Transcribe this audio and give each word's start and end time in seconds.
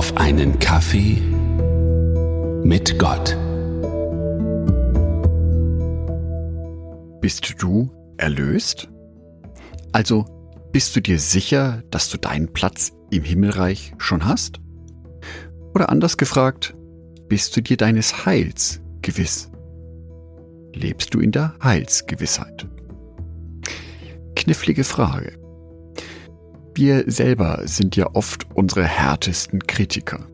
auf 0.00 0.16
einen 0.16 0.58
Kaffee 0.58 1.20
mit 2.64 2.98
Gott. 2.98 3.36
Bist 7.20 7.56
du 7.58 7.90
erlöst? 8.16 8.88
Also 9.92 10.24
bist 10.72 10.96
du 10.96 11.02
dir 11.02 11.18
sicher, 11.18 11.82
dass 11.90 12.08
du 12.08 12.16
deinen 12.16 12.50
Platz 12.50 12.92
im 13.10 13.24
Himmelreich 13.24 13.92
schon 13.98 14.24
hast? 14.24 14.58
Oder 15.74 15.90
anders 15.90 16.16
gefragt, 16.16 16.74
bist 17.28 17.54
du 17.54 17.60
dir 17.60 17.76
deines 17.76 18.24
Heils 18.24 18.80
gewiss? 19.02 19.50
Lebst 20.72 21.12
du 21.12 21.20
in 21.20 21.30
der 21.30 21.52
Heilsgewissheit? 21.62 22.66
Knifflige 24.34 24.84
Frage. 24.84 25.39
Wir 26.80 27.04
selber 27.08 27.60
sind 27.66 27.94
ja 27.94 28.08
oft 28.14 28.46
unsere 28.54 28.84
härtesten 28.84 29.66
Kritiker. 29.66 30.26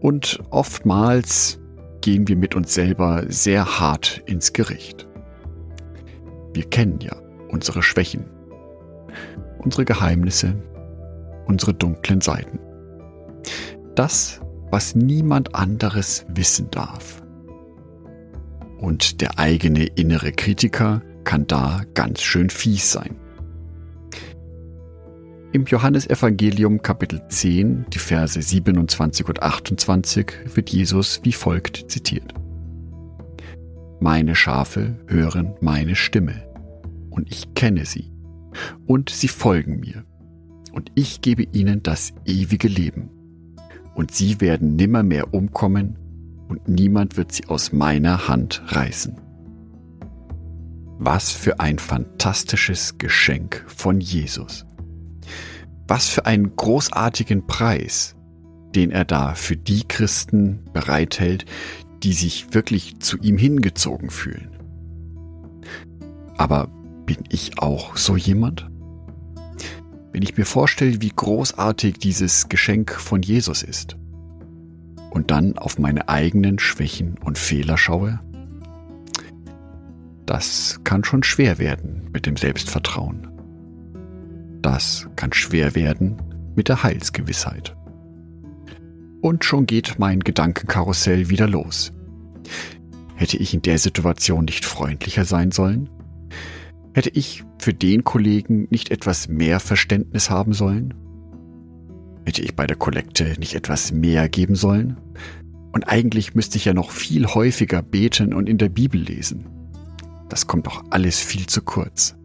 Und 0.00 0.42
oftmals 0.48 1.60
gehen 2.00 2.26
wir 2.28 2.36
mit 2.36 2.54
uns 2.54 2.72
selber 2.72 3.24
sehr 3.28 3.78
hart 3.78 4.22
ins 4.24 4.54
Gericht. 4.54 5.06
Wir 6.54 6.64
kennen 6.64 7.00
ja 7.02 7.14
unsere 7.50 7.82
Schwächen, 7.82 8.24
unsere 9.58 9.84
Geheimnisse, 9.84 10.54
unsere 11.44 11.74
dunklen 11.74 12.22
Seiten. 12.22 12.58
Das, 13.94 14.40
was 14.70 14.94
niemand 14.94 15.54
anderes 15.54 16.24
wissen 16.30 16.70
darf. 16.70 17.22
Und 18.78 19.20
der 19.20 19.38
eigene 19.38 19.84
innere 19.84 20.32
Kritiker 20.32 21.02
kann 21.24 21.46
da 21.46 21.82
ganz 21.92 22.22
schön 22.22 22.48
fies 22.48 22.90
sein. 22.90 23.20
Im 25.52 25.64
Johannesevangelium 25.64 26.80
Kapitel 26.80 27.22
10, 27.28 27.86
die 27.92 27.98
Verse 27.98 28.40
27 28.40 29.26
und 29.26 29.42
28 29.42 30.54
wird 30.54 30.70
Jesus 30.70 31.22
wie 31.24 31.32
folgt 31.32 31.90
zitiert. 31.90 32.34
Meine 33.98 34.36
Schafe 34.36 34.96
hören 35.08 35.54
meine 35.60 35.96
Stimme, 35.96 36.46
und 37.10 37.32
ich 37.32 37.52
kenne 37.54 37.84
sie, 37.84 38.12
und 38.86 39.10
sie 39.10 39.26
folgen 39.26 39.80
mir, 39.80 40.04
und 40.70 40.92
ich 40.94 41.20
gebe 41.20 41.42
ihnen 41.42 41.82
das 41.82 42.12
ewige 42.24 42.68
Leben, 42.68 43.10
und 43.96 44.12
sie 44.12 44.40
werden 44.40 44.76
nimmermehr 44.76 45.34
umkommen, 45.34 45.98
und 46.46 46.68
niemand 46.68 47.16
wird 47.16 47.32
sie 47.32 47.46
aus 47.48 47.72
meiner 47.72 48.28
Hand 48.28 48.62
reißen. 48.66 49.20
Was 51.00 51.32
für 51.32 51.58
ein 51.58 51.80
fantastisches 51.80 52.98
Geschenk 52.98 53.64
von 53.66 54.00
Jesus. 54.00 54.64
Was 55.90 56.08
für 56.08 56.24
einen 56.24 56.54
großartigen 56.54 57.48
Preis, 57.48 58.14
den 58.76 58.92
er 58.92 59.04
da 59.04 59.34
für 59.34 59.56
die 59.56 59.82
Christen 59.88 60.60
bereithält, 60.72 61.46
die 62.04 62.12
sich 62.12 62.54
wirklich 62.54 63.00
zu 63.00 63.18
ihm 63.18 63.36
hingezogen 63.36 64.08
fühlen. 64.08 64.50
Aber 66.38 66.68
bin 67.06 67.16
ich 67.28 67.58
auch 67.58 67.96
so 67.96 68.16
jemand? 68.16 68.70
Wenn 70.12 70.22
ich 70.22 70.36
mir 70.36 70.44
vorstelle, 70.44 71.02
wie 71.02 71.10
großartig 71.10 71.98
dieses 71.98 72.48
Geschenk 72.48 72.92
von 72.92 73.20
Jesus 73.20 73.64
ist 73.64 73.96
und 75.10 75.32
dann 75.32 75.58
auf 75.58 75.80
meine 75.80 76.08
eigenen 76.08 76.60
Schwächen 76.60 77.18
und 77.18 77.36
Fehler 77.36 77.76
schaue, 77.76 78.20
das 80.24 80.78
kann 80.84 81.02
schon 81.02 81.24
schwer 81.24 81.58
werden 81.58 82.08
mit 82.12 82.26
dem 82.26 82.36
Selbstvertrauen. 82.36 83.39
Das 84.62 85.08
kann 85.16 85.32
schwer 85.32 85.74
werden 85.74 86.16
mit 86.54 86.68
der 86.68 86.82
Heilsgewissheit. 86.82 87.76
Und 89.20 89.44
schon 89.44 89.66
geht 89.66 89.98
mein 89.98 90.20
Gedankenkarussell 90.20 91.28
wieder 91.28 91.46
los. 91.46 91.92
Hätte 93.14 93.36
ich 93.36 93.52
in 93.52 93.62
der 93.62 93.78
Situation 93.78 94.46
nicht 94.46 94.64
freundlicher 94.64 95.24
sein 95.24 95.50
sollen? 95.50 95.90
Hätte 96.94 97.10
ich 97.10 97.44
für 97.58 97.74
den 97.74 98.02
Kollegen 98.02 98.66
nicht 98.70 98.90
etwas 98.90 99.28
mehr 99.28 99.60
Verständnis 99.60 100.30
haben 100.30 100.52
sollen? 100.52 100.94
Hätte 102.24 102.42
ich 102.42 102.56
bei 102.56 102.66
der 102.66 102.76
Kollekte 102.76 103.34
nicht 103.38 103.54
etwas 103.54 103.92
mehr 103.92 104.28
geben 104.28 104.54
sollen? 104.54 104.96
Und 105.72 105.84
eigentlich 105.84 106.34
müsste 106.34 106.56
ich 106.56 106.64
ja 106.64 106.74
noch 106.74 106.90
viel 106.90 107.26
häufiger 107.26 107.82
beten 107.82 108.34
und 108.34 108.48
in 108.48 108.58
der 108.58 108.68
Bibel 108.68 109.00
lesen. 109.00 109.46
Das 110.28 110.46
kommt 110.46 110.66
doch 110.66 110.84
alles 110.90 111.20
viel 111.20 111.46
zu 111.46 111.62
kurz. 111.62 112.16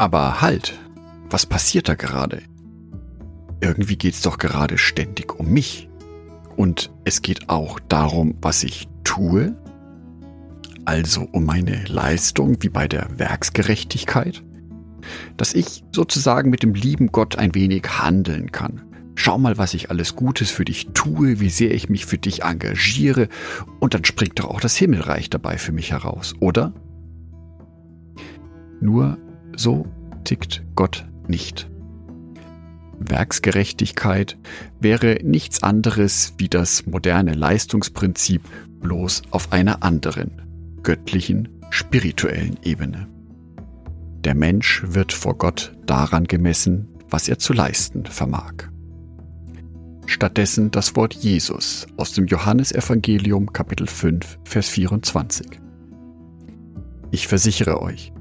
Aber 0.00 0.40
halt, 0.40 0.80
was 1.28 1.44
passiert 1.44 1.86
da 1.86 1.94
gerade? 1.94 2.40
Irgendwie 3.60 3.98
geht's 3.98 4.22
doch 4.22 4.38
gerade 4.38 4.78
ständig 4.78 5.38
um 5.38 5.50
mich. 5.50 5.90
Und 6.56 6.90
es 7.04 7.20
geht 7.20 7.50
auch 7.50 7.78
darum, 7.80 8.34
was 8.40 8.64
ich 8.64 8.88
tue. 9.04 9.54
Also 10.86 11.28
um 11.32 11.44
meine 11.44 11.84
Leistung 11.84 12.56
wie 12.60 12.70
bei 12.70 12.88
der 12.88 13.08
Werksgerechtigkeit. 13.18 14.42
Dass 15.36 15.52
ich 15.52 15.84
sozusagen 15.94 16.48
mit 16.48 16.62
dem 16.62 16.72
lieben 16.72 17.08
Gott 17.08 17.36
ein 17.36 17.54
wenig 17.54 17.86
handeln 17.98 18.52
kann. 18.52 18.80
Schau 19.16 19.36
mal, 19.36 19.58
was 19.58 19.74
ich 19.74 19.90
alles 19.90 20.16
Gutes 20.16 20.50
für 20.50 20.64
dich 20.64 20.88
tue, 20.94 21.40
wie 21.40 21.50
sehr 21.50 21.74
ich 21.74 21.90
mich 21.90 22.06
für 22.06 22.16
dich 22.16 22.42
engagiere. 22.42 23.28
Und 23.80 23.92
dann 23.92 24.06
springt 24.06 24.38
doch 24.38 24.46
auch 24.46 24.60
das 24.60 24.78
Himmelreich 24.78 25.28
dabei 25.28 25.58
für 25.58 25.72
mich 25.72 25.92
heraus, 25.92 26.34
oder? 26.40 26.72
Nur 28.80 29.18
so 29.60 29.86
tickt 30.24 30.62
Gott 30.74 31.06
nicht. 31.28 31.68
Werksgerechtigkeit 32.98 34.38
wäre 34.80 35.18
nichts 35.22 35.62
anderes 35.62 36.34
wie 36.38 36.48
das 36.48 36.86
moderne 36.86 37.34
Leistungsprinzip 37.34 38.42
bloß 38.80 39.22
auf 39.30 39.52
einer 39.52 39.82
anderen, 39.82 40.78
göttlichen, 40.82 41.48
spirituellen 41.70 42.58
Ebene. 42.62 43.06
Der 44.24 44.34
Mensch 44.34 44.82
wird 44.86 45.12
vor 45.12 45.36
Gott 45.36 45.76
daran 45.84 46.24
gemessen, 46.24 46.88
was 47.10 47.28
er 47.28 47.38
zu 47.38 47.52
leisten 47.52 48.06
vermag. 48.06 48.54
Stattdessen 50.06 50.70
das 50.70 50.96
Wort 50.96 51.14
Jesus 51.14 51.86
aus 51.96 52.12
dem 52.12 52.26
Johannesevangelium 52.26 53.52
Kapitel 53.52 53.86
5, 53.86 54.38
Vers 54.44 54.68
24. 54.70 55.46
Ich 57.10 57.28
versichere 57.28 57.80
euch, 57.80 58.12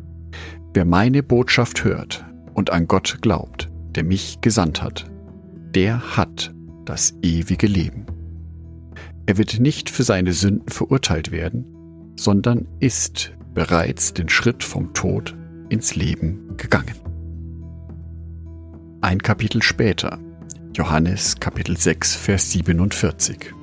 Wer 0.74 0.86
meine 0.86 1.24
Botschaft 1.24 1.84
hört 1.84 2.24
und 2.54 2.70
an 2.70 2.88
Gott 2.88 3.20
glaubt, 3.22 3.70
der 3.96 4.04
mich 4.04 4.40
gesandt 4.42 4.84
hat, 4.84 5.10
der 5.74 6.16
hat 6.16 6.54
das 6.86 7.16
ewige 7.24 7.66
Leben. 7.66 8.06
Er 9.26 9.38
wird 9.38 9.60
nicht 9.60 9.90
für 9.90 10.04
seine 10.04 10.34
Sünden 10.34 10.70
verurteilt 10.70 11.32
werden, 11.32 11.66
sondern 12.16 12.68
ist 12.80 13.32
bereits 13.54 14.14
den 14.14 14.30
Schritt 14.30 14.64
vom 14.64 14.94
Tod 14.94 15.36
ins 15.70 15.96
Leben 15.96 16.56
gegangen. 16.58 16.96
Ein 19.02 19.20
Kapitel 19.20 19.64
später, 19.64 20.20
Johannes 20.76 21.40
Kapitel 21.40 21.78
6, 21.78 22.16
Vers 22.16 22.52
47. 22.52 23.54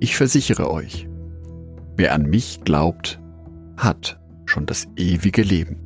Ich 0.00 0.16
versichere 0.16 0.70
euch, 0.70 1.06
wer 1.96 2.14
an 2.14 2.24
mich 2.24 2.60
glaubt, 2.64 3.20
hat 3.76 4.19
schon 4.50 4.66
das 4.66 4.88
ewige 4.96 5.42
Leben. 5.42 5.76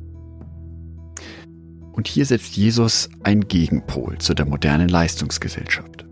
Und 1.93 2.07
hier 2.07 2.25
setzt 2.25 2.57
Jesus 2.57 3.09
einen 3.23 3.47
Gegenpol 3.47 4.17
zu 4.17 4.33
der 4.33 4.45
modernen 4.45 4.89
Leistungsgesellschaft. 4.89 6.05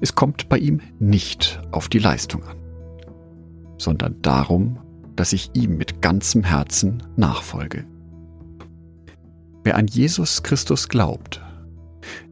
Es 0.00 0.14
kommt 0.14 0.48
bei 0.48 0.56
ihm 0.56 0.80
nicht 0.98 1.60
auf 1.72 1.90
die 1.90 1.98
Leistung 1.98 2.42
an, 2.44 2.56
sondern 3.76 4.22
darum, 4.22 4.78
dass 5.16 5.34
ich 5.34 5.50
ihm 5.52 5.76
mit 5.76 6.00
ganzem 6.00 6.44
Herzen 6.44 7.02
nachfolge. 7.16 7.84
Wer 9.64 9.76
an 9.76 9.86
Jesus 9.86 10.42
Christus 10.42 10.88
glaubt, 10.88 11.42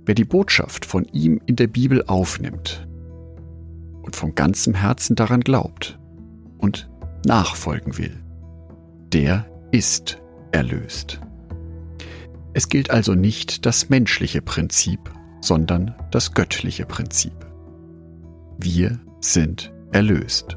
wer 0.06 0.14
die 0.14 0.24
Botschaft 0.24 0.86
von 0.86 1.04
ihm 1.12 1.42
in 1.44 1.56
der 1.56 1.66
Bibel 1.66 2.02
aufnimmt 2.06 2.88
und 4.00 4.16
von 4.16 4.34
ganzem 4.34 4.72
Herzen 4.72 5.16
daran 5.16 5.40
glaubt 5.40 5.98
und 6.56 6.88
nachfolgen 7.26 7.98
will, 7.98 8.16
der 9.12 9.46
ist 9.70 10.20
erlöst. 10.52 11.20
Es 12.54 12.68
gilt 12.68 12.90
also 12.90 13.14
nicht 13.14 13.66
das 13.66 13.88
menschliche 13.88 14.42
Prinzip, 14.42 15.00
sondern 15.40 15.94
das 16.10 16.34
göttliche 16.34 16.86
Prinzip. 16.86 17.32
Wir 18.58 18.98
sind 19.20 19.72
erlöst. 19.92 20.56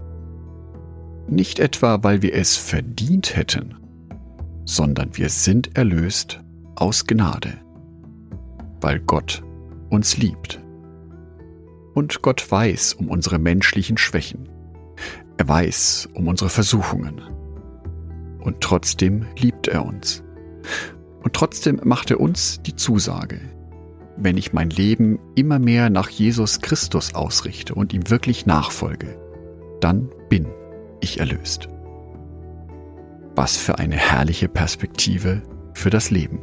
Nicht 1.28 1.60
etwa, 1.60 2.04
weil 2.04 2.22
wir 2.22 2.34
es 2.34 2.58
verdient 2.58 3.36
hätten, 3.36 3.76
sondern 4.66 5.16
wir 5.18 5.30
sind 5.30 5.78
erlöst 5.78 6.42
aus 6.76 7.06
Gnade, 7.06 7.54
weil 8.82 9.00
Gott 9.00 9.44
uns 9.90 10.18
liebt. 10.18 10.60
Und 11.94 12.22
Gott 12.22 12.50
weiß 12.50 12.94
um 12.96 13.10
unsere 13.10 13.38
menschlichen 13.38 13.98
Schwächen. 13.98 14.50
Er 15.38 15.48
weiß 15.48 16.10
um 16.14 16.28
unsere 16.28 16.50
Versuchungen. 16.50 17.22
Und 18.42 18.62
trotzdem 18.62 19.26
liebt 19.38 19.68
er 19.68 19.86
uns. 19.86 20.24
Und 21.24 21.34
trotzdem 21.34 21.80
macht 21.84 22.12
er 22.12 22.20
uns 22.20 22.62
die 22.64 22.76
Zusage. 22.76 23.40
wenn 24.18 24.38
ich 24.38 24.54
mein 24.54 24.70
Leben 24.70 25.20
immer 25.36 25.58
mehr 25.60 25.90
nach 25.90 26.10
Jesus 26.10 26.62
Christus 26.62 27.16
ausrichte 27.16 27.74
und 27.74 27.94
ihm 27.94 28.10
wirklich 28.10 28.46
nachfolge, 28.46 29.18
dann 29.80 30.10
bin 30.30 30.48
ich 31.00 31.20
erlöst. 31.20 31.70
Was 33.36 33.58
für 33.58 33.80
eine 33.80 33.96
herrliche 33.96 34.48
Perspektive 34.48 35.42
für 35.74 35.90
das 35.90 36.12
Leben. 36.12 36.40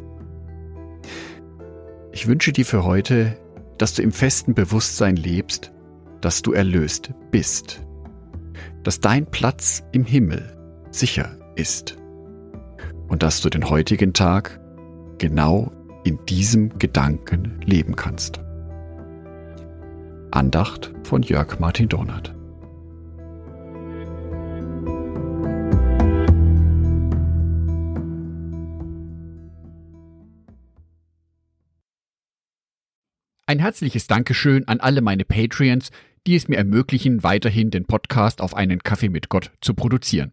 Ich 2.13 2.27
wünsche 2.27 2.53
dir 2.53 2.65
für 2.65 2.85
heute, 2.85 3.39
dass 3.77 3.95
du 3.95 4.03
im 4.03 4.11
festen 4.11 4.55
Bewusstsein 4.55 5.15
lebst, 5.15 5.73
dass 6.21 6.43
du 6.43 6.53
erlöst 6.53 7.13
bist, 7.31 7.87
dass 8.83 9.01
dein 9.01 9.27
Platz 9.27 9.85
im 9.93 10.05
Himmel 10.05 10.57
sicher 10.91 11.38
ist 11.59 11.99
und 13.09 13.23
dass 13.23 13.41
du 13.41 13.51
den 13.51 13.69
heutigen 13.69 14.13
Tag 14.13 14.61
genau 15.19 15.73
in 16.05 16.19
diesem 16.27 16.79
Gedanken 16.79 17.61
leben 17.65 17.97
kannst. 17.97 18.41
Andacht 20.31 20.93
von 21.03 21.23
Jörg 21.23 21.59
Martin 21.59 21.89
Donat. 21.89 22.35
Ein 33.47 33.61
herzliches 33.61 34.07
Dankeschön 34.07 34.69
an 34.69 34.81
alle 34.81 35.01
meine 35.01 35.25
Patreons, 35.25 35.89
die 36.27 36.37
es 36.37 36.49
mir 36.49 36.59
ermöglichen, 36.59 37.23
weiterhin 37.23 37.71
den 37.71 37.87
Podcast 37.87 38.43
auf 38.43 38.55
einen 38.55 38.83
Kaffee 38.83 39.09
mit 39.09 39.31
Gott 39.31 39.51
zu 39.63 39.73
produzieren. 39.73 40.33